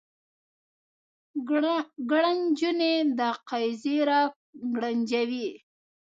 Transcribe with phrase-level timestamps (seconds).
[2.09, 3.19] ګړنجونې د
[3.49, 4.21] قیزې را
[4.75, 5.47] ګړنجوي